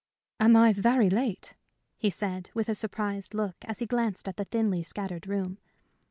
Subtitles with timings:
[0.39, 1.53] "Am I very late?"
[1.95, 5.59] he said, with a surprised look as he glanced at the thinly scattered room.